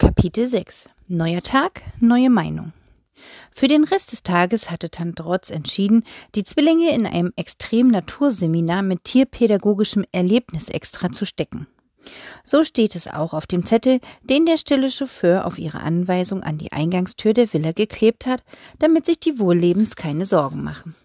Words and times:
Kapitel 0.00 0.46
6 0.46 0.88
Neuer 1.08 1.42
Tag, 1.42 1.82
neue 2.00 2.30
Meinung. 2.30 2.72
Für 3.52 3.68
den 3.68 3.84
Rest 3.84 4.12
des 4.12 4.22
Tages 4.22 4.70
hatte 4.70 4.90
Tante 4.90 5.24
Rotz 5.24 5.50
entschieden, 5.50 6.04
die 6.34 6.42
Zwillinge 6.42 6.94
in 6.94 7.06
einem 7.06 7.34
Extrem-Naturseminar 7.36 8.80
mit 8.80 9.04
tierpädagogischem 9.04 10.06
Erlebnisextra 10.10 11.12
zu 11.12 11.26
stecken. 11.26 11.66
So 12.44 12.64
steht 12.64 12.96
es 12.96 13.08
auch 13.08 13.34
auf 13.34 13.46
dem 13.46 13.66
Zettel, 13.66 14.00
den 14.22 14.46
der 14.46 14.56
stille 14.56 14.90
Chauffeur 14.90 15.46
auf 15.46 15.58
ihre 15.58 15.80
Anweisung 15.80 16.42
an 16.42 16.56
die 16.56 16.72
Eingangstür 16.72 17.34
der 17.34 17.52
Villa 17.52 17.72
geklebt 17.72 18.24
hat, 18.24 18.42
damit 18.78 19.04
sich 19.04 19.20
die 19.20 19.38
Wohllebens 19.38 19.96
keine 19.96 20.24
Sorgen 20.24 20.62
machen. 20.62 20.96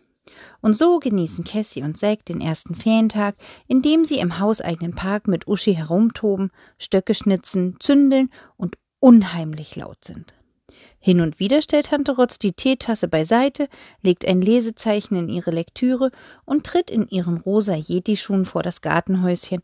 Und 0.61 0.77
so 0.77 0.99
genießen 0.99 1.43
Cassie 1.43 1.83
und 1.83 1.97
Zack 1.97 2.23
den 2.25 2.39
ersten 2.39 2.75
Ferientag, 2.75 3.35
indem 3.67 4.05
sie 4.05 4.19
im 4.19 4.39
hauseigenen 4.39 4.95
Park 4.95 5.27
mit 5.27 5.47
Uschi 5.47 5.75
herumtoben, 5.75 6.49
Stöcke 6.77 7.13
schnitzen, 7.13 7.75
zündeln 7.81 8.31
und 8.55 8.77
unheimlich 9.05 9.75
laut 9.75 10.03
sind. 10.03 10.33
Hin 10.97 11.21
und 11.21 11.39
wieder 11.39 11.61
stellt 11.61 11.89
Tante 11.89 12.15
Rotz 12.15 12.39
die 12.39 12.53
Teetasse 12.53 13.07
beiseite, 13.07 13.69
legt 14.01 14.27
ein 14.27 14.41
Lesezeichen 14.41 15.15
in 15.15 15.29
ihre 15.29 15.51
Lektüre 15.51 16.09
und 16.43 16.65
tritt 16.65 16.89
in 16.89 17.07
ihren 17.07 17.37
rosa 17.37 17.75
Yeti-Schuhen 17.75 18.45
vor 18.45 18.63
das 18.63 18.81
Gartenhäuschen, 18.81 19.61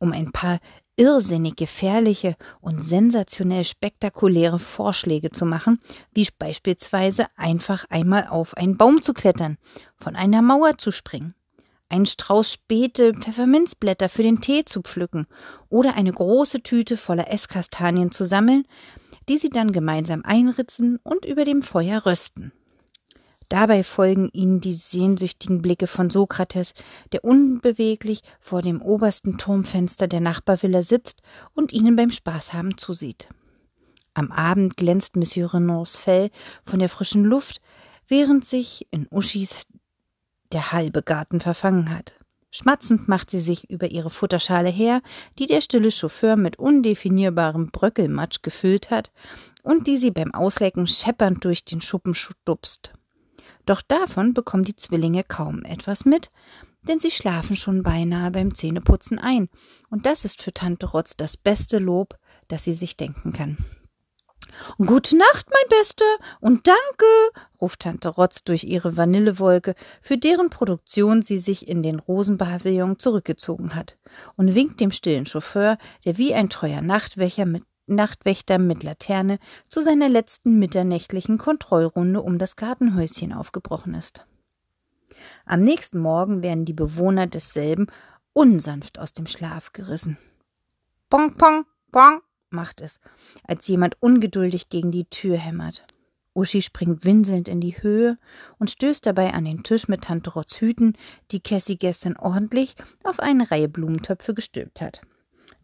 um 0.00 0.10
ein 0.10 0.32
paar 0.32 0.58
irrsinnig 0.96 1.54
gefährliche 1.54 2.34
und 2.60 2.82
sensationell 2.82 3.62
spektakuläre 3.62 4.58
Vorschläge 4.58 5.30
zu 5.30 5.46
machen, 5.46 5.78
wie 6.12 6.26
beispielsweise 6.36 7.26
einfach 7.36 7.84
einmal 7.90 8.26
auf 8.26 8.56
einen 8.56 8.76
Baum 8.76 9.02
zu 9.02 9.14
klettern, 9.14 9.56
von 9.94 10.16
einer 10.16 10.42
Mauer 10.42 10.78
zu 10.78 10.90
springen, 10.90 11.36
einen 11.90 12.06
Strauß 12.06 12.52
späte 12.52 13.12
Pfefferminzblätter 13.14 14.08
für 14.08 14.22
den 14.22 14.40
Tee 14.40 14.64
zu 14.64 14.80
pflücken 14.80 15.26
oder 15.68 15.94
eine 15.94 16.12
große 16.12 16.62
Tüte 16.62 16.96
voller 16.96 17.30
Esskastanien 17.30 18.10
zu 18.10 18.24
sammeln, 18.24 18.64
die 19.28 19.36
sie 19.36 19.50
dann 19.50 19.72
gemeinsam 19.72 20.22
einritzen 20.24 20.98
und 21.02 21.26
über 21.26 21.44
dem 21.44 21.62
Feuer 21.62 22.06
rösten. 22.06 22.52
Dabei 23.50 23.82
folgen 23.82 24.28
ihnen 24.32 24.60
die 24.60 24.74
sehnsüchtigen 24.74 25.60
Blicke 25.60 25.88
von 25.88 26.08
Sokrates, 26.08 26.72
der 27.12 27.24
unbeweglich 27.24 28.22
vor 28.38 28.62
dem 28.62 28.80
obersten 28.80 29.38
Turmfenster 29.38 30.06
der 30.06 30.20
Nachbarvilla 30.20 30.84
sitzt 30.84 31.20
und 31.52 31.72
ihnen 31.72 31.96
beim 31.96 32.12
Spaßhaben 32.12 32.78
zusieht. 32.78 33.28
Am 34.14 34.30
Abend 34.30 34.76
glänzt 34.76 35.16
Monsieur 35.16 35.52
Renards 35.52 35.96
Fell 35.96 36.30
von 36.64 36.78
der 36.78 36.88
frischen 36.88 37.24
Luft, 37.24 37.60
während 38.06 38.44
sich 38.44 38.86
in 38.92 39.08
Uschis 39.10 39.56
der 40.52 40.72
halbe 40.72 41.02
Garten 41.02 41.40
verfangen 41.40 41.90
hat. 41.90 42.14
Schmatzend 42.52 43.06
macht 43.06 43.30
sie 43.30 43.38
sich 43.38 43.70
über 43.70 43.90
ihre 43.90 44.10
Futterschale 44.10 44.70
her, 44.70 45.02
die 45.38 45.46
der 45.46 45.60
stille 45.60 45.92
Chauffeur 45.92 46.36
mit 46.36 46.58
undefinierbarem 46.58 47.70
Bröckelmatsch 47.70 48.42
gefüllt 48.42 48.90
hat 48.90 49.12
und 49.62 49.86
die 49.86 49.96
sie 49.96 50.10
beim 50.10 50.34
Auslecken 50.34 50.88
scheppernd 50.88 51.44
durch 51.44 51.64
den 51.64 51.80
Schuppen 51.80 52.14
stupst. 52.14 52.92
Doch 53.66 53.82
davon 53.82 54.34
bekommen 54.34 54.64
die 54.64 54.74
Zwillinge 54.74 55.22
kaum 55.22 55.62
etwas 55.64 56.04
mit, 56.04 56.30
denn 56.82 56.98
sie 56.98 57.10
schlafen 57.10 57.54
schon 57.54 57.82
beinahe 57.82 58.32
beim 58.32 58.54
Zähneputzen 58.54 59.18
ein, 59.18 59.48
und 59.90 60.06
das 60.06 60.24
ist 60.24 60.42
für 60.42 60.52
Tante 60.52 60.86
Rotz 60.86 61.16
das 61.16 61.36
beste 61.36 61.78
Lob, 61.78 62.18
das 62.48 62.64
sie 62.64 62.72
sich 62.72 62.96
denken 62.96 63.32
kann. 63.32 63.58
Gute 64.78 65.16
Nacht, 65.16 65.48
mein 65.50 65.78
Bester, 65.78 66.04
und 66.40 66.66
danke, 66.66 67.04
ruft 67.60 67.80
Tante 67.80 68.08
Rotz 68.08 68.44
durch 68.44 68.64
ihre 68.64 68.96
Vanillewolke, 68.96 69.74
für 70.02 70.18
deren 70.18 70.50
Produktion 70.50 71.22
sie 71.22 71.38
sich 71.38 71.68
in 71.68 71.82
den 71.82 71.98
Rosenpavillon 71.98 72.98
zurückgezogen 72.98 73.74
hat, 73.74 73.98
und 74.36 74.54
winkt 74.54 74.80
dem 74.80 74.92
stillen 74.92 75.26
Chauffeur, 75.26 75.78
der 76.04 76.18
wie 76.18 76.34
ein 76.34 76.50
treuer 76.50 76.80
Nachtwächter 76.80 77.46
mit 77.46 77.64
Nachtwächter 77.86 78.58
mit 78.58 78.84
Laterne 78.84 79.38
zu 79.68 79.82
seiner 79.82 80.08
letzten 80.08 80.58
mitternächtlichen 80.58 81.38
Kontrollrunde 81.38 82.22
um 82.22 82.38
das 82.38 82.54
Gartenhäuschen 82.54 83.32
aufgebrochen 83.32 83.94
ist. 83.94 84.26
Am 85.44 85.62
nächsten 85.62 85.98
Morgen 85.98 86.42
werden 86.42 86.64
die 86.64 86.72
Bewohner 86.72 87.26
desselben 87.26 87.88
unsanft 88.32 88.98
aus 88.98 89.12
dem 89.12 89.26
Schlaf 89.26 89.72
gerissen. 89.72 90.18
Pong, 91.08 91.34
pong, 91.34 91.66
pong, 91.90 92.22
macht 92.52 92.80
es, 92.80 93.00
als 93.44 93.66
jemand 93.68 93.96
ungeduldig 94.00 94.68
gegen 94.68 94.90
die 94.90 95.04
Tür 95.04 95.36
hämmert. 95.36 95.84
Uschi 96.34 96.62
springt 96.62 97.04
winselnd 97.04 97.48
in 97.48 97.60
die 97.60 97.82
Höhe 97.82 98.16
und 98.58 98.70
stößt 98.70 99.04
dabei 99.04 99.34
an 99.34 99.44
den 99.44 99.62
Tisch 99.62 99.88
mit 99.88 100.04
Tante 100.04 100.30
Rotz 100.30 100.60
Hüten, 100.60 100.96
die 101.32 101.40
Cassie 101.40 101.76
gestern 101.76 102.16
ordentlich 102.16 102.76
auf 103.02 103.18
eine 103.20 103.50
Reihe 103.50 103.68
Blumentöpfe 103.68 104.32
gestülpt 104.34 104.80
hat. 104.80 105.00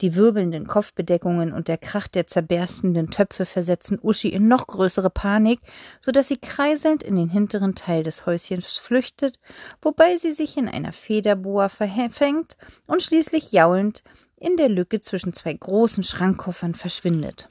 Die 0.03 0.15
wirbelnden 0.15 0.67
Kopfbedeckungen 0.67 1.55
und 1.55 1.69
der 1.69 1.79
Krach 1.79 2.07
der 2.07 2.27
zerberstenden 2.27 3.11
Töpfe 3.11 3.47
versetzen 3.47 3.99
Uschi 4.03 4.29
in 4.29 4.47
noch 4.47 4.67
größere 4.67 5.09
Panik, 5.09 5.61
so 6.01 6.13
dass 6.13 6.29
sie 6.29 6.37
kreiselnd 6.37 7.03
in 7.03 7.17
den 7.17 7.31
hinteren 7.31 7.75
Teil 7.75 8.03
des 8.03 8.27
Häuschens 8.27 8.73
flüchtet, 8.73 9.39
wobei 9.81 10.19
sie 10.19 10.33
sich 10.33 10.59
in 10.59 10.69
einer 10.69 10.93
Federboa 10.93 11.71
verfängt 11.71 12.59
und 12.87 13.03
schließlich 13.03 13.53
jaulend 13.53 14.03
in 14.37 14.57
der 14.57 14.69
Lücke 14.69 15.01
zwischen 15.01 15.33
zwei 15.33 15.53
großen 15.53 16.05
Schrankkoffern 16.05 16.75
verschwindet. 16.75 17.49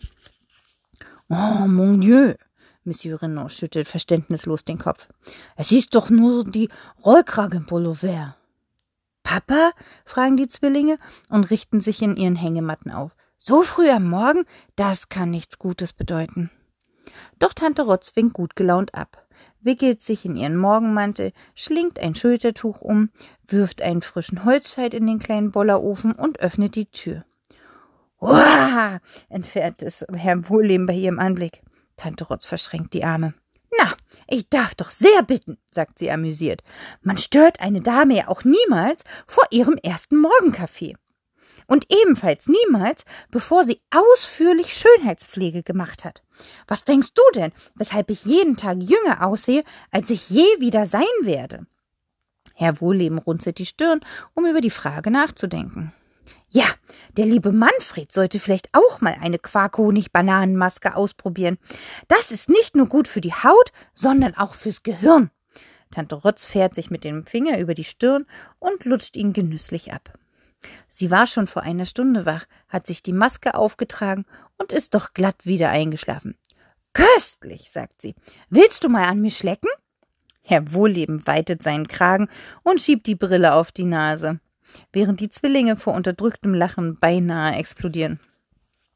Oh, 1.29 1.67
mon 1.67 2.01
Dieu! 2.01 2.35
Monsieur 2.83 3.19
Renaud 3.19 3.51
schüttelt 3.51 3.87
verständnislos 3.87 4.63
den 4.63 4.77
Kopf. 4.77 5.09
Es 5.55 5.71
ist 5.71 5.95
doch 5.95 6.11
nur 6.11 6.43
die 6.43 6.69
Rollkragenpullover. 7.03 8.35
Papa? 9.23 9.71
fragen 10.05 10.37
die 10.37 10.47
Zwillinge 10.47 10.99
und 11.29 11.49
richten 11.49 11.81
sich 11.81 12.03
in 12.03 12.15
ihren 12.15 12.35
Hängematten 12.35 12.91
auf. 12.91 13.15
So 13.37 13.63
früh 13.63 13.89
am 13.89 14.07
Morgen? 14.07 14.45
Das 14.75 15.09
kann 15.09 15.31
nichts 15.31 15.57
Gutes 15.57 15.93
bedeuten. 15.93 16.51
Doch 17.39 17.53
Tante 17.53 17.81
Rotz 17.81 18.15
winkt 18.15 18.33
gut 18.33 18.55
gelaunt 18.55 18.93
ab, 18.93 19.24
wickelt 19.65 20.01
sich 20.01 20.23
in 20.23 20.35
ihren 20.35 20.55
Morgenmantel, 20.55 21.33
schlingt 21.55 21.99
ein 21.99 22.15
Schultertuch 22.15 22.81
um, 22.81 23.09
wirft 23.47 23.81
einen 23.81 24.01
frischen 24.01 24.45
Holzscheit 24.45 24.93
in 24.93 25.07
den 25.07 25.19
kleinen 25.19 25.51
Bollerofen 25.51 26.13
und 26.13 26.39
öffnet 26.39 26.75
die 26.75 26.85
Tür. 26.85 27.25
Uah! 28.19 28.99
entfernt 29.29 29.81
es 29.81 30.05
Herr 30.13 30.49
Wohlleben 30.49 30.85
bei 30.85 30.93
ihrem 30.93 31.19
Anblick. 31.19 31.61
Tante 31.97 32.25
Rotz 32.25 32.45
verschränkt 32.45 32.93
die 32.93 33.03
Arme. 33.03 33.33
Na, 33.77 33.93
ich 34.27 34.49
darf 34.49 34.75
doch 34.75 34.89
sehr 34.89 35.23
bitten, 35.23 35.57
sagt 35.69 35.99
sie 35.99 36.09
amüsiert. 36.11 36.63
Man 37.01 37.17
stört 37.17 37.59
eine 37.59 37.81
Dame 37.81 38.15
ja 38.15 38.27
auch 38.27 38.43
niemals 38.43 39.03
vor 39.27 39.43
ihrem 39.51 39.75
ersten 39.75 40.17
Morgenkaffee. 40.17 40.95
Und 41.67 41.85
ebenfalls 41.89 42.47
niemals, 42.47 43.03
bevor 43.31 43.63
sie 43.63 43.81
ausführlich 43.91 44.73
Schönheitspflege 44.75 45.63
gemacht 45.63 46.05
hat. 46.05 46.23
Was 46.67 46.83
denkst 46.83 47.13
du 47.13 47.21
denn, 47.33 47.51
weshalb 47.75 48.09
ich 48.09 48.25
jeden 48.25 48.57
Tag 48.57 48.77
jünger 48.81 49.25
aussehe, 49.25 49.63
als 49.91 50.09
ich 50.09 50.29
je 50.29 50.45
wieder 50.59 50.85
sein 50.85 51.03
werde? 51.21 51.65
Herr 52.53 52.79
Wohlleben 52.79 53.17
runzelt 53.17 53.57
die 53.57 53.65
Stirn, 53.65 53.99
um 54.33 54.45
über 54.45 54.61
die 54.61 54.69
Frage 54.69 55.11
nachzudenken. 55.11 55.91
Ja, 56.47 56.65
der 57.17 57.25
liebe 57.25 57.51
Manfred 57.51 58.11
sollte 58.11 58.39
vielleicht 58.39 58.69
auch 58.71 59.01
mal 59.01 59.15
eine 59.19 59.39
Quarkhonig-Bananenmaske 59.39 60.95
ausprobieren. 60.95 61.57
Das 62.07 62.31
ist 62.31 62.49
nicht 62.49 62.75
nur 62.75 62.87
gut 62.87 63.07
für 63.07 63.21
die 63.21 63.33
Haut, 63.33 63.71
sondern 63.93 64.35
auch 64.35 64.53
fürs 64.53 64.83
Gehirn. 64.83 65.31
Tante 65.91 66.15
Rotz 66.15 66.45
fährt 66.45 66.75
sich 66.75 66.89
mit 66.89 67.03
dem 67.03 67.25
Finger 67.25 67.59
über 67.59 67.73
die 67.73 67.83
Stirn 67.83 68.25
und 68.59 68.85
lutscht 68.85 69.15
ihn 69.17 69.33
genüsslich 69.33 69.93
ab. 69.93 70.17
Sie 70.87 71.11
war 71.11 71.27
schon 71.27 71.47
vor 71.47 71.63
einer 71.63 71.85
Stunde 71.85 72.25
wach, 72.25 72.45
hat 72.69 72.87
sich 72.87 73.03
die 73.03 73.13
Maske 73.13 73.55
aufgetragen 73.55 74.25
und 74.57 74.71
ist 74.71 74.95
doch 74.95 75.13
glatt 75.13 75.45
wieder 75.45 75.69
eingeschlafen. 75.69 76.37
Köstlich, 76.93 77.71
sagt 77.71 78.01
sie. 78.01 78.15
Willst 78.49 78.83
du 78.83 78.89
mal 78.89 79.03
an 79.03 79.21
mir 79.21 79.31
schlecken? 79.31 79.69
Herr 80.41 80.73
Wohlleben 80.73 81.25
weitet 81.27 81.63
seinen 81.63 81.87
Kragen 81.87 82.29
und 82.63 82.81
schiebt 82.81 83.07
die 83.07 83.15
Brille 83.15 83.53
auf 83.53 83.71
die 83.71 83.85
Nase 83.85 84.39
während 84.91 85.19
die 85.19 85.29
Zwillinge 85.29 85.75
vor 85.75 85.93
unterdrücktem 85.93 86.53
Lachen 86.53 86.97
beinahe 86.97 87.55
explodieren. 87.55 88.19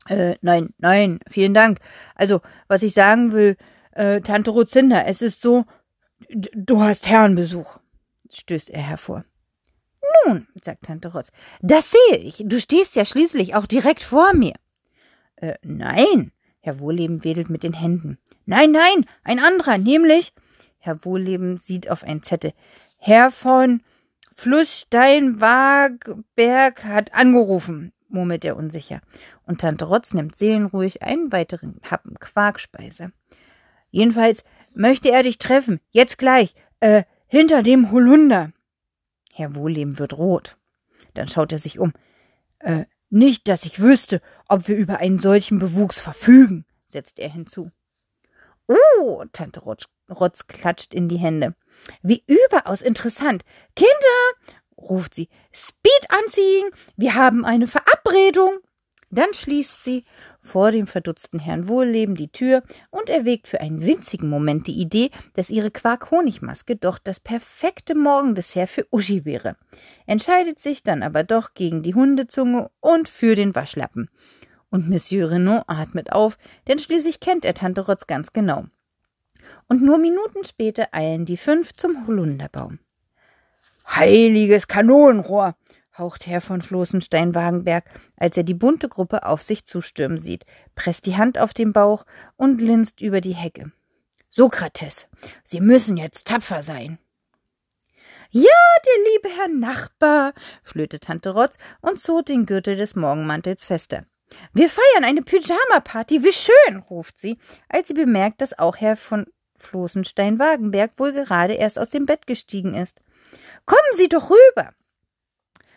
Äh, 0.07 0.35
nein, 0.41 0.73
nein, 0.77 1.19
vielen 1.29 1.53
Dank. 1.53 1.79
Also, 2.15 2.41
was 2.67 2.83
ich 2.83 2.93
sagen 2.93 3.31
will, 3.31 3.57
äh, 3.91 4.21
Tante 4.21 4.51
Rozinda, 4.51 5.03
es 5.03 5.21
ist 5.21 5.41
so, 5.41 5.65
du 6.29 6.81
hast 6.81 7.07
Herrenbesuch, 7.07 7.79
stößt 8.31 8.69
er 8.71 8.81
hervor. 8.81 9.23
Nun, 10.25 10.47
sagt 10.61 10.85
Tante 10.85 11.13
Rotz, 11.13 11.31
das 11.61 11.91
sehe 11.91 12.17
ich. 12.17 12.43
Du 12.45 12.59
stehst 12.59 12.95
ja 12.95 13.05
schließlich 13.05 13.55
auch 13.55 13.65
direkt 13.65 14.03
vor 14.03 14.33
mir. 14.33 14.53
Äh, 15.35 15.55
nein, 15.63 16.31
Herr 16.61 16.79
Wohlleben 16.79 17.23
wedelt 17.23 17.49
mit 17.49 17.63
den 17.63 17.73
Händen. 17.73 18.19
Nein, 18.45 18.71
nein, 18.71 19.05
ein 19.23 19.39
anderer, 19.39 19.77
nämlich. 19.77 20.33
Herr 20.77 21.05
Wohlleben 21.05 21.57
sieht 21.57 21.89
auf 21.89 22.03
ein 22.03 22.21
Zettel. 22.23 22.51
Herr 22.97 23.31
von 23.31 23.81
Flusssteinwagberg 24.35 26.83
hat 26.83 27.13
angerufen, 27.13 27.93
murmelt 28.07 28.43
er 28.45 28.57
unsicher. 28.57 29.01
Und 29.45 29.61
Tante 29.61 29.85
Rotz 29.85 30.13
nimmt 30.13 30.37
seelenruhig 30.37 31.03
einen 31.03 31.31
weiteren 31.31 31.79
Happen 31.83 32.19
Quarkspeise. 32.19 33.11
Jedenfalls 33.91 34.43
möchte 34.73 35.11
er 35.11 35.23
dich 35.23 35.39
treffen, 35.39 35.79
jetzt 35.91 36.17
gleich, 36.17 36.53
äh, 36.79 37.03
hinter 37.27 37.63
dem 37.63 37.91
Holunder. 37.91 38.51
Herr 39.39 39.55
Wohlleben 39.55 39.97
wird 39.99 40.17
rot. 40.17 40.57
Dann 41.13 41.27
schaut 41.27 41.51
er 41.51 41.59
sich 41.59 41.79
um. 41.79 41.93
Äh, 42.59 42.85
Nicht, 43.09 43.47
dass 43.47 43.65
ich 43.65 43.79
wüsste, 43.79 44.21
ob 44.47 44.67
wir 44.67 44.75
über 44.75 44.97
einen 44.97 45.17
solchen 45.17 45.57
Bewuchs 45.57 45.99
verfügen, 45.99 46.65
setzte 46.87 47.23
er 47.23 47.31
hinzu. 47.31 47.71
Oh, 48.67 49.23
Tante 49.33 49.61
Rotz, 49.61 49.85
Rotz 50.09 50.45
klatscht 50.45 50.93
in 50.93 51.07
die 51.09 51.17
Hände. 51.17 51.55
Wie 52.03 52.23
überaus 52.27 52.81
interessant. 52.81 53.43
Kinder, 53.75 54.53
ruft 54.77 55.15
sie, 55.15 55.29
Speed 55.51 56.05
anziehen, 56.09 56.69
wir 56.95 57.15
haben 57.15 57.45
eine 57.45 57.65
Verabredung. 57.65 58.59
Dann 59.09 59.33
schließt 59.33 59.83
sie 59.83 60.05
vor 60.41 60.71
dem 60.71 60.87
verdutzten 60.87 61.39
Herrn 61.39 61.67
Wohlleben 61.67 62.15
die 62.15 62.31
Tür 62.31 62.63
und 62.89 63.09
erwägt 63.09 63.47
für 63.47 63.61
einen 63.61 63.85
winzigen 63.85 64.29
Moment 64.29 64.67
die 64.67 64.79
Idee, 64.79 65.11
dass 65.33 65.49
ihre 65.49 65.71
Quark-Honigmaske 65.71 66.75
doch 66.75 66.97
das 66.97 67.19
perfekte 67.19 67.95
Morgendessert 67.95 68.69
für 68.69 68.87
Uschi 68.91 69.25
wäre, 69.25 69.55
entscheidet 70.05 70.59
sich 70.59 70.83
dann 70.83 71.03
aber 71.03 71.23
doch 71.23 71.53
gegen 71.53 71.83
die 71.83 71.95
Hundezunge 71.95 72.69
und 72.79 73.09
für 73.09 73.35
den 73.35 73.55
Waschlappen. 73.55 74.09
Und 74.69 74.89
Monsieur 74.89 75.31
Renaud 75.31 75.63
atmet 75.67 76.11
auf, 76.11 76.37
denn 76.67 76.79
schließlich 76.79 77.19
kennt 77.19 77.43
er 77.43 77.53
Tante 77.53 77.81
Rotz 77.81 78.07
ganz 78.07 78.31
genau. 78.31 78.65
Und 79.67 79.81
nur 79.81 79.97
Minuten 79.97 80.43
später 80.43 80.89
eilen 80.91 81.25
die 81.25 81.37
fünf 81.37 81.73
zum 81.73 82.07
Holunderbaum. 82.07 82.79
Heiliges 83.87 84.67
Kanonenrohr! 84.67 85.55
Haucht 85.99 86.25
Herr 86.25 86.41
von 86.41 86.61
Floßenstein-Wagenberg, 86.61 87.85
als 88.15 88.37
er 88.37 88.43
die 88.43 88.53
bunte 88.53 88.89
Gruppe 88.89 89.25
auf 89.25 89.43
sich 89.43 89.65
zustürmen 89.65 90.17
sieht, 90.17 90.45
presst 90.75 91.05
die 91.05 91.17
Hand 91.17 91.37
auf 91.37 91.53
den 91.53 91.73
Bauch 91.73 92.05
und 92.37 92.61
linst 92.61 93.01
über 93.01 93.21
die 93.21 93.35
Hecke. 93.35 93.71
Sokrates, 94.29 95.07
Sie 95.43 95.59
müssen 95.59 95.97
jetzt 95.97 96.27
tapfer 96.27 96.63
sein. 96.63 96.99
Ja, 98.31 98.43
der 98.85 99.11
liebe 99.11 99.29
Herr 99.37 99.47
Nachbar, 99.47 100.33
flöte 100.61 100.99
Tante 100.99 101.31
Rotz 101.31 101.57
und 101.81 101.99
zog 101.99 102.27
den 102.27 102.45
Gürtel 102.45 102.75
des 102.75 102.95
Morgenmantels 102.95 103.65
fester. 103.65 104.05
Wir 104.53 104.69
feiern 104.69 105.03
eine 105.03 105.23
Pyjama-Party, 105.23 106.23
wie 106.23 106.33
schön, 106.33 106.77
ruft 106.77 107.19
sie, 107.19 107.39
als 107.67 107.87
sie 107.87 107.95
bemerkt, 107.95 108.41
dass 108.41 108.57
auch 108.57 108.77
Herr 108.77 108.95
von 108.95 109.25
Floßenstein-Wagenberg 109.57 110.91
wohl 110.97 111.13
gerade 111.13 111.53
erst 111.53 111.79
aus 111.79 111.89
dem 111.89 112.05
Bett 112.05 112.27
gestiegen 112.27 112.75
ist. 112.75 113.01
Kommen 113.65 113.95
Sie 113.95 114.07
doch 114.07 114.29
rüber. 114.29 114.73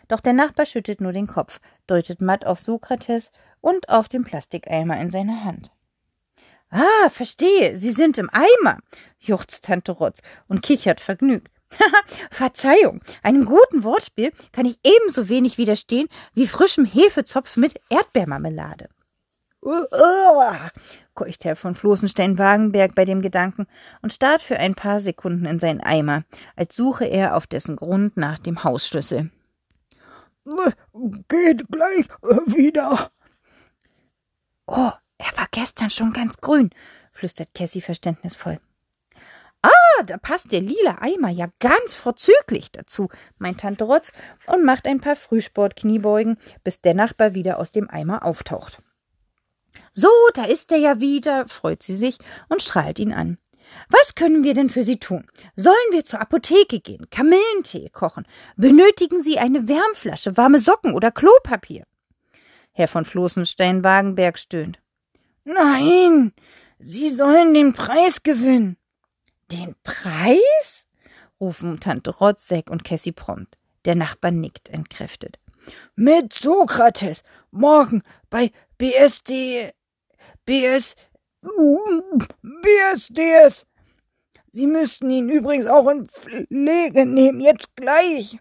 Doch 0.07 0.19
der 0.19 0.33
Nachbar 0.33 0.65
schüttet 0.65 1.01
nur 1.01 1.13
den 1.13 1.27
Kopf, 1.27 1.59
deutet 1.87 2.21
matt 2.21 2.45
auf 2.45 2.59
Sokrates 2.59 3.31
und 3.61 3.89
auf 3.89 4.07
den 4.07 4.23
Plastikeimer 4.23 4.99
in 4.99 5.11
seiner 5.11 5.45
Hand. 5.45 5.71
Ah, 6.69 7.09
verstehe, 7.09 7.77
Sie 7.77 7.91
sind 7.91 8.17
im 8.17 8.29
Eimer, 8.31 8.79
juchzt 9.19 9.63
Tante 9.63 9.91
Rotz 9.91 10.21
und 10.47 10.63
kichert 10.63 11.01
vergnügt. 11.01 11.51
Verzeihung, 12.31 13.01
einem 13.21 13.45
guten 13.45 13.83
Wortspiel 13.83 14.31
kann 14.51 14.65
ich 14.65 14.79
ebenso 14.83 15.29
wenig 15.29 15.57
widerstehen 15.57 16.07
wie 16.33 16.47
frischem 16.47 16.85
Hefezopf 16.85 17.57
mit 17.57 17.79
Erdbeermarmelade. 17.89 18.89
keucht 21.13 21.45
Herr 21.45 21.55
von 21.55 21.73
Floßenstein-Wagenberg 21.73 22.95
bei 22.95 23.05
dem 23.05 23.21
Gedanken 23.21 23.67
und 24.01 24.11
starrt 24.11 24.41
für 24.41 24.57
ein 24.57 24.75
paar 24.75 24.99
Sekunden 24.99 25.45
in 25.45 25.59
seinen 25.59 25.79
Eimer, 25.79 26.23
als 26.55 26.75
suche 26.75 27.05
er 27.05 27.37
auf 27.37 27.47
dessen 27.47 27.75
Grund 27.75 28.17
nach 28.17 28.39
dem 28.39 28.63
Hausschlüssel. 28.63 29.31
Geht 31.27 31.67
gleich 31.69 32.07
wieder. 32.45 33.11
Oh, 34.65 34.91
er 35.17 35.37
war 35.37 35.47
gestern 35.51 35.89
schon 35.89 36.13
ganz 36.13 36.37
grün, 36.37 36.69
flüstert 37.11 37.53
Cassie 37.53 37.81
verständnisvoll. 37.81 38.59
Ah, 39.61 40.03
da 40.05 40.17
passt 40.17 40.51
der 40.51 40.59
lila 40.59 40.97
Eimer 40.99 41.29
ja 41.29 41.47
ganz 41.59 41.95
vorzüglich 41.95 42.71
dazu, 42.71 43.07
meint 43.37 43.61
Tante 43.61 43.85
Rotz 43.85 44.11
und 44.45 44.65
macht 44.65 44.87
ein 44.87 44.99
paar 44.99 45.15
Frühsport-Kniebeugen, 45.15 46.37
bis 46.65 46.81
der 46.81 46.93
Nachbar 46.93 47.33
wieder 47.33 47.59
aus 47.59 47.71
dem 47.71 47.89
Eimer 47.89 48.25
auftaucht. 48.25 48.81
So, 49.93 50.09
da 50.33 50.43
ist 50.43 50.71
er 50.71 50.79
ja 50.79 50.99
wieder, 50.99 51.47
freut 51.47 51.81
sie 51.81 51.95
sich 51.95 52.17
und 52.49 52.61
strahlt 52.61 52.99
ihn 52.99 53.13
an. 53.13 53.37
Was 53.89 54.15
können 54.15 54.43
wir 54.43 54.53
denn 54.53 54.69
für 54.69 54.83
Sie 54.83 54.97
tun? 54.97 55.25
Sollen 55.55 55.75
wir 55.91 56.05
zur 56.05 56.21
Apotheke 56.21 56.79
gehen, 56.79 57.09
Kamillentee 57.09 57.89
kochen? 57.89 58.25
Benötigen 58.55 59.23
Sie 59.23 59.39
eine 59.39 59.67
Wärmflasche, 59.67 60.37
warme 60.37 60.59
Socken 60.59 60.93
oder 60.93 61.11
Klopapier? 61.11 61.85
Herr 62.71 62.87
von 62.87 63.05
Floßenstein-Wagenberg 63.05 64.39
stöhnt. 64.39 64.79
Nein, 65.43 66.33
Sie 66.79 67.09
sollen 67.09 67.53
den 67.53 67.73
Preis 67.73 68.23
gewinnen. 68.23 68.77
Den 69.51 69.75
Preis? 69.83 70.85
rufen 71.39 71.79
Tante 71.79 72.11
Rotzek 72.11 72.69
und 72.69 72.83
Cassie 72.83 73.11
prompt. 73.11 73.57
Der 73.85 73.95
Nachbar 73.95 74.31
nickt 74.31 74.69
entkräftet. 74.69 75.39
Mit 75.95 76.33
Sokrates, 76.33 77.23
morgen 77.51 78.01
bei 78.29 78.51
BSD, 78.77 79.71
BS, 80.45 80.95
BSDS. 82.41 83.65
Sie 84.51 84.67
müssten 84.67 85.09
ihn 85.09 85.29
übrigens 85.29 85.65
auch 85.65 85.87
in 85.89 86.07
Pflege 86.07 87.05
nehmen, 87.05 87.41
jetzt 87.41 87.75
gleich. 87.75 88.37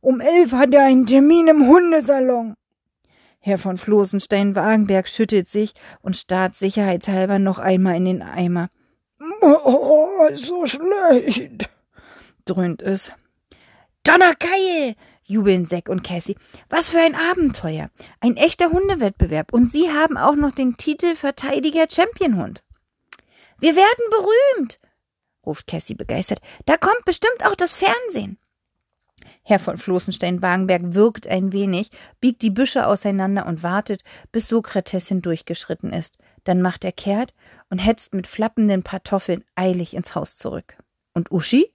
Um 0.00 0.20
elf 0.20 0.52
hat 0.52 0.74
er 0.74 0.84
einen 0.84 1.06
Termin 1.06 1.48
im 1.48 1.66
Hundesalon. 1.68 2.54
Herr 3.38 3.58
von 3.58 3.76
Floßenstein-Wagenberg 3.76 5.08
schüttelt 5.08 5.48
sich 5.48 5.72
und 6.02 6.16
starrt 6.16 6.54
sicherheitshalber 6.56 7.38
noch 7.38 7.58
einmal 7.58 7.96
in 7.96 8.04
den 8.04 8.22
Eimer. 8.22 8.68
Oh, 9.42 10.28
so 10.34 10.66
schlecht, 10.66 11.68
dröhnt 12.44 12.82
es. 12.82 13.12
Donnergeil! 14.04 14.94
Jubeln 15.30 15.64
Zack 15.64 15.88
und 15.88 16.02
Cassie. 16.02 16.36
Was 16.68 16.90
für 16.90 16.98
ein 16.98 17.14
Abenteuer! 17.14 17.90
Ein 18.20 18.36
echter 18.36 18.70
Hundewettbewerb. 18.70 19.52
Und 19.52 19.70
Sie 19.70 19.90
haben 19.90 20.18
auch 20.18 20.34
noch 20.34 20.52
den 20.52 20.76
Titel 20.76 21.14
Verteidiger 21.14 21.86
Championhund. 21.90 22.62
Wir 23.60 23.76
werden 23.76 24.04
berühmt, 24.10 24.78
ruft 25.46 25.66
Cassie 25.66 25.94
begeistert. 25.94 26.40
Da 26.66 26.76
kommt 26.76 27.04
bestimmt 27.04 27.44
auch 27.44 27.54
das 27.54 27.76
Fernsehen. 27.76 28.38
Herr 29.42 29.58
von 29.58 29.76
Floßenstein-Wagenberg 29.76 30.94
wirkt 30.94 31.26
ein 31.26 31.52
wenig, 31.52 31.90
biegt 32.20 32.42
die 32.42 32.50
Büsche 32.50 32.86
auseinander 32.86 33.46
und 33.46 33.62
wartet, 33.62 34.02
bis 34.32 34.48
Sokrates 34.48 35.08
hindurchgeschritten 35.08 35.92
ist. 35.92 36.16
Dann 36.44 36.62
macht 36.62 36.84
er 36.84 36.92
kehrt 36.92 37.34
und 37.68 37.78
hetzt 37.78 38.14
mit 38.14 38.26
flappenden 38.26 38.84
Kartoffeln 38.84 39.44
eilig 39.54 39.94
ins 39.94 40.14
Haus 40.14 40.36
zurück. 40.36 40.76
Und 41.14 41.30
Uschi? 41.30 41.72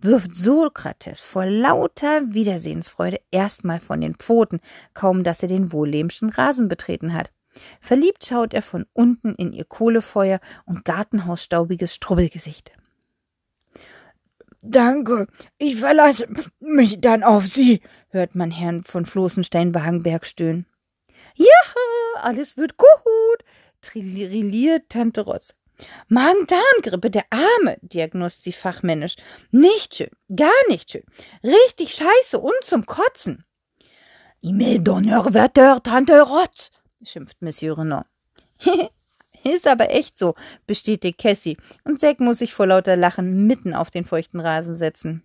Wirft 0.00 0.34
Sokrates 0.34 1.22
vor 1.22 1.46
lauter 1.46 2.22
Wiedersehensfreude 2.32 3.20
erstmal 3.30 3.80
von 3.80 4.00
den 4.00 4.14
Pfoten, 4.14 4.60
kaum 4.94 5.24
dass 5.24 5.42
er 5.42 5.48
den 5.48 5.72
wohllebenden 5.72 6.30
Rasen 6.30 6.68
betreten 6.68 7.12
hat. 7.12 7.30
Verliebt 7.80 8.24
schaut 8.26 8.54
er 8.54 8.62
von 8.62 8.86
unten 8.92 9.34
in 9.34 9.52
ihr 9.52 9.64
Kohlefeuer 9.64 10.40
und 10.64 10.84
gartenhausstaubiges 10.84 11.94
Strubbelgesicht. 11.94 12.72
Danke, 14.62 15.28
ich 15.58 15.76
verlasse 15.76 16.28
mich 16.60 17.00
dann 17.00 17.22
auf 17.22 17.46
Sie, 17.46 17.80
hört 18.08 18.34
man 18.34 18.50
Herrn 18.50 18.82
von 18.82 19.04
Floßenstein-Wagenberg 19.06 20.26
stöhnen. 20.26 20.66
Ja, 21.36 21.46
alles 22.22 22.56
wird 22.56 22.76
gut, 22.76 22.88
trilliert 23.80 24.88
Tante 24.88 25.20
Rotz. 25.22 25.54
Magen-Darm-Grippe, 26.08 27.10
der 27.10 27.24
Arme, 27.30 27.76
diagnostiziert 27.82 28.56
sie 28.56 28.60
fachmännisch. 28.60 29.16
Nicht 29.50 29.96
schön, 29.96 30.10
gar 30.34 30.50
nicht 30.68 30.90
schön. 30.92 31.04
Richtig 31.42 31.94
scheiße 31.94 32.38
und 32.38 32.54
zum 32.62 32.86
Kotzen. 32.86 33.44
E-Mail 34.42 34.80
Donnerwetter, 34.80 35.82
Tante 35.82 36.20
Rotz, 36.20 36.70
schimpft 37.02 37.42
Monsieur 37.42 37.78
Renaud. 37.78 38.04
Ist 39.44 39.68
aber 39.68 39.90
echt 39.90 40.18
so, 40.18 40.34
bestätigt 40.66 41.18
Cassie, 41.18 41.56
und 41.84 42.00
Zack 42.00 42.20
muss 42.20 42.38
sich 42.38 42.52
vor 42.52 42.66
lauter 42.66 42.96
Lachen 42.96 43.46
mitten 43.46 43.74
auf 43.74 43.90
den 43.90 44.04
feuchten 44.04 44.40
Rasen 44.40 44.76
setzen. 44.76 45.22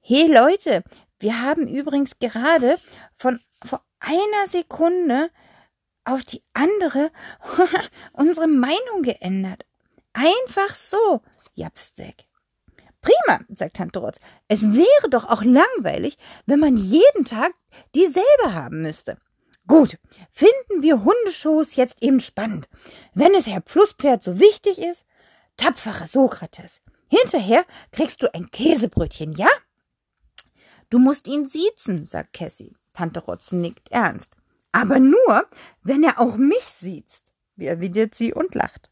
Hey 0.00 0.26
Leute, 0.26 0.82
wir 1.20 1.40
haben 1.40 1.68
übrigens 1.68 2.18
gerade 2.18 2.76
von 3.16 3.38
vor 3.64 3.80
einer 4.00 4.48
Sekunde 4.48 5.30
auf 6.04 6.22
die 6.24 6.42
andere 6.52 7.10
unsere 8.12 8.46
Meinung 8.46 9.02
geändert. 9.02 9.64
Einfach 10.12 10.74
so, 10.74 11.22
japst 11.54 11.96
Zack. 11.96 12.24
Prima, 13.00 13.40
sagt 13.54 13.76
Tante 13.76 13.98
Rotz. 13.98 14.18
Es 14.46 14.62
wäre 14.74 15.10
doch 15.10 15.28
auch 15.28 15.42
langweilig, 15.42 16.16
wenn 16.46 16.60
man 16.60 16.76
jeden 16.76 17.24
Tag 17.24 17.52
dieselbe 17.94 18.54
haben 18.54 18.82
müsste. 18.82 19.18
Gut, 19.66 19.98
finden 20.30 20.82
wir 20.82 21.04
Hundeshows 21.04 21.76
jetzt 21.76 22.02
eben 22.02 22.20
spannend. 22.20 22.68
Wenn 23.14 23.34
es 23.34 23.46
Herr 23.46 23.60
Pluspferd 23.60 24.22
so 24.22 24.38
wichtig 24.38 24.78
ist, 24.78 25.04
tapferer 25.56 26.06
Sokrates. 26.06 26.80
Hinterher 27.08 27.64
kriegst 27.90 28.22
du 28.22 28.32
ein 28.34 28.50
Käsebrötchen, 28.50 29.32
ja? 29.32 29.48
Du 30.90 30.98
musst 30.98 31.26
ihn 31.26 31.46
siezen, 31.46 32.06
sagt 32.06 32.32
Cassie. 32.32 32.76
Tante 32.92 33.20
Rotz 33.20 33.52
nickt 33.52 33.90
ernst. 33.90 34.36
Aber 34.72 34.98
nur, 34.98 35.46
wenn 35.82 36.02
er 36.02 36.18
auch 36.18 36.36
mich 36.36 36.64
sieht, 36.64 37.10
erwidert 37.58 38.14
sie 38.14 38.32
und 38.32 38.54
lacht. 38.54 38.90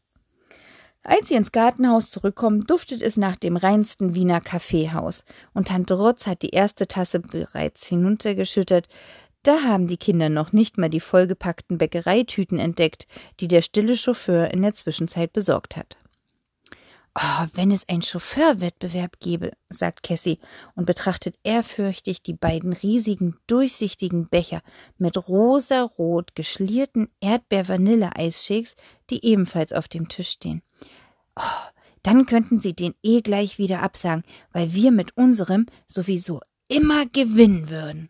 Als 1.03 1.29
sie 1.29 1.33
ins 1.33 1.51
Gartenhaus 1.51 2.09
zurückkommen, 2.09 2.67
duftet 2.67 3.01
es 3.01 3.17
nach 3.17 3.35
dem 3.35 3.57
reinsten 3.57 4.13
Wiener 4.13 4.39
Kaffeehaus, 4.39 5.25
und 5.53 5.69
Tante 5.69 5.95
Rotz 5.95 6.27
hat 6.27 6.43
die 6.43 6.51
erste 6.51 6.87
Tasse 6.87 7.19
bereits 7.19 7.85
hinuntergeschüttet, 7.87 8.87
Da 9.43 9.63
haben 9.63 9.87
die 9.87 9.97
Kinder 9.97 10.29
noch 10.29 10.53
nicht 10.53 10.77
mal 10.77 10.89
die 10.89 10.99
vollgepackten 10.99 11.79
Bäckereitüten 11.79 12.59
entdeckt, 12.59 13.07
die 13.39 13.47
der 13.47 13.63
stille 13.63 13.97
Chauffeur 13.97 14.51
in 14.51 14.61
der 14.61 14.75
Zwischenzeit 14.75 15.33
besorgt 15.33 15.75
hat. 15.75 15.97
Oh, 17.13 17.45
wenn 17.53 17.71
es 17.71 17.89
einen 17.89 18.03
Chauffeurwettbewerb 18.03 19.19
gäbe, 19.19 19.51
sagt 19.69 20.01
Cassie 20.01 20.39
und 20.75 20.85
betrachtet 20.85 21.35
ehrfürchtig 21.43 22.23
die 22.23 22.33
beiden 22.33 22.71
riesigen, 22.71 23.35
durchsichtigen 23.47 24.29
Becher 24.29 24.61
mit 24.97 25.17
rosarot 25.27 26.35
geschlierten 26.35 27.09
Erdbeer-Vanille-Eisshakes, 27.19 28.77
die 29.09 29.25
ebenfalls 29.25 29.73
auf 29.73 29.89
dem 29.89 30.07
Tisch 30.07 30.29
stehen. 30.29 30.61
Oh, 31.35 31.69
dann 32.01 32.25
könnten 32.25 32.61
sie 32.61 32.73
den 32.73 32.95
eh 33.03 33.21
gleich 33.21 33.57
wieder 33.57 33.81
absagen, 33.81 34.23
weil 34.53 34.73
wir 34.73 34.91
mit 34.91 35.17
unserem 35.17 35.65
sowieso 35.87 36.39
immer 36.69 37.05
gewinnen 37.07 37.69
würden. 37.69 38.09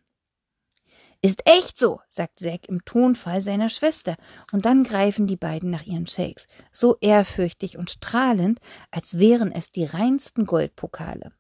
Ist 1.24 1.44
echt 1.46 1.78
so, 1.78 2.00
sagt 2.10 2.40
Zack 2.40 2.68
im 2.68 2.84
Tonfall 2.84 3.44
seiner 3.44 3.70
Schwester, 3.70 4.16
und 4.52 4.66
dann 4.66 4.84
greifen 4.84 5.28
die 5.28 5.36
beiden 5.36 5.70
nach 5.70 5.84
ihren 5.84 6.08
Shakes, 6.08 6.48
so 6.72 6.98
ehrfürchtig 7.00 7.78
und 7.78 7.92
strahlend, 7.92 8.60
als 8.90 9.20
wären 9.20 9.52
es 9.52 9.72
die 9.72 9.86
reinsten 9.86 10.48
Goldpokale. 10.48 11.32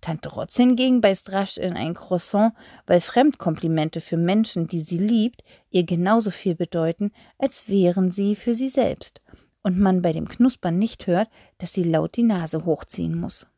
Tante 0.00 0.28
Rotz 0.28 0.56
hingegen 0.56 1.00
beißt 1.00 1.32
rasch 1.32 1.56
in 1.56 1.72
ein 1.72 1.94
Croissant, 1.94 2.52
weil 2.86 3.00
Fremdkomplimente 3.00 4.00
für 4.00 4.16
Menschen, 4.16 4.68
die 4.68 4.80
sie 4.80 4.98
liebt, 4.98 5.42
ihr 5.70 5.82
genauso 5.82 6.30
viel 6.30 6.54
bedeuten, 6.54 7.10
als 7.36 7.68
wären 7.68 8.12
sie 8.12 8.36
für 8.36 8.54
sie 8.54 8.68
selbst, 8.68 9.20
und 9.62 9.76
man 9.76 10.02
bei 10.02 10.12
dem 10.12 10.28
Knuspern 10.28 10.78
nicht 10.78 11.08
hört, 11.08 11.28
dass 11.58 11.72
sie 11.72 11.82
laut 11.82 12.14
die 12.14 12.22
Nase 12.22 12.64
hochziehen 12.64 13.18
muss. 13.18 13.48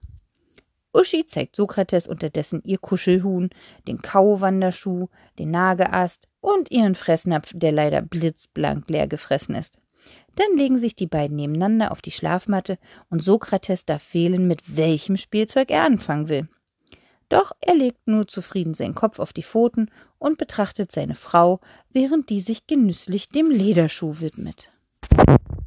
Uschi 0.93 1.27
zeigt 1.27 1.57
Sokrates 1.57 2.09
unterdessen 2.09 2.63
ihr 2.65 2.79
Kuschelhuhn, 2.79 3.51
den 3.87 4.01
Kauwanderschuh, 4.01 5.09
den 5.39 5.51
Nageast 5.51 6.29
und 6.41 6.71
ihren 6.71 6.95
Fressnapf, 6.95 7.53
der 7.55 7.73
leider 7.73 8.03
blitzblank 8.03 8.89
leer 8.89 9.07
gefressen 9.07 9.55
ist. 9.55 9.79
Dann 10.35 10.57
legen 10.57 10.79
sich 10.79 10.95
die 10.95 11.07
beiden 11.07 11.37
nebeneinander 11.37 11.91
auf 11.91 12.01
die 12.01 12.13
Schlafmatte 12.13 12.79
und 13.11 13.23
Sokrates 13.23 13.85
darf 13.85 14.15
wählen, 14.15 14.47
mit 14.47 14.77
welchem 14.77 15.17
Spielzeug 15.17 15.71
er 15.71 15.85
anfangen 15.85 16.29
will. 16.29 16.49
Doch 17.29 17.53
er 17.61 17.75
legt 17.75 18.07
nur 18.07 18.27
zufrieden 18.27 18.75
seinen 18.75 18.95
Kopf 18.95 19.19
auf 19.19 19.33
die 19.33 19.43
Pfoten 19.43 19.91
und 20.19 20.39
betrachtet 20.39 20.93
seine 20.93 21.15
Frau, 21.15 21.61
während 21.91 22.31
die 22.31 22.41
sich 22.41 22.67
genüsslich 22.67 23.29
dem 23.29 23.51
Lederschuh 23.51 24.21
widmet. 24.21 24.73